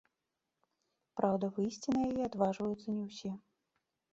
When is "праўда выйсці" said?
1.21-1.89